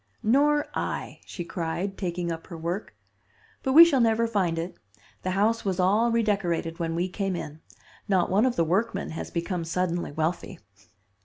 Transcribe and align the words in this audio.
"Nor 0.23 0.65
I," 0.73 1.19
she 1.27 1.43
cried, 1.45 1.95
taking 1.95 2.31
up 2.31 2.47
her 2.47 2.57
work. 2.57 2.95
"But 3.61 3.73
we 3.73 3.85
shall 3.85 4.01
never 4.01 4.25
find 4.25 4.57
it. 4.57 4.75
The 5.21 5.29
house 5.37 5.63
was 5.63 5.79
all 5.79 6.11
redecorated 6.11 6.79
when 6.79 6.95
we 6.95 7.07
came 7.07 7.35
in. 7.35 7.59
Not 8.07 8.31
one 8.31 8.47
of 8.47 8.55
the 8.55 8.65
workmen 8.65 9.11
has 9.11 9.29
become 9.29 9.63
suddenly 9.63 10.11
wealthy." 10.11 10.57